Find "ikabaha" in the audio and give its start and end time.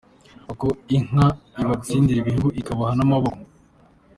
2.59-2.93